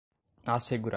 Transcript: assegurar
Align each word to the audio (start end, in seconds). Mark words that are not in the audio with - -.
assegurar 0.45 0.89